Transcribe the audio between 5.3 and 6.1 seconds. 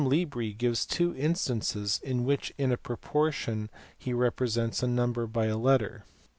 a letter.